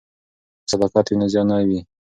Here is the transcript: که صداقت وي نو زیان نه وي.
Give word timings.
که 0.63 0.67
صداقت 0.71 1.05
وي 1.07 1.15
نو 1.19 1.25
زیان 1.31 1.47
نه 1.51 1.57
وي. 1.67 1.79